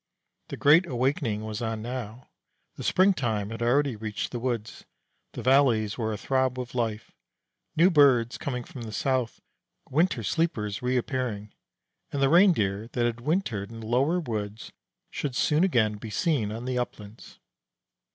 [0.47, 2.29] The great awakening was on now.
[2.75, 4.83] The springtime had already reached the woods;
[5.33, 7.11] the valleys were a throb with life;
[7.75, 9.41] new birds coming from the south,
[9.91, 11.53] winter sleepers reappearing,
[12.11, 14.71] and the Reindeer that had wintered in the lower woods
[15.11, 17.37] should soon again be seen on the uplands.